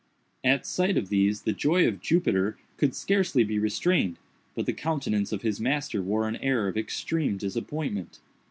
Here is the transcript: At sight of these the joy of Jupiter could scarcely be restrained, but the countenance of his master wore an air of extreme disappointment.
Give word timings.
At 0.43 0.65
sight 0.65 0.97
of 0.97 1.09
these 1.09 1.43
the 1.43 1.53
joy 1.53 1.87
of 1.87 2.01
Jupiter 2.01 2.57
could 2.77 2.95
scarcely 2.95 3.43
be 3.43 3.59
restrained, 3.59 4.17
but 4.55 4.65
the 4.65 4.73
countenance 4.73 5.31
of 5.31 5.43
his 5.43 5.59
master 5.61 6.01
wore 6.01 6.27
an 6.27 6.37
air 6.37 6.67
of 6.67 6.75
extreme 6.75 7.37
disappointment. 7.37 8.19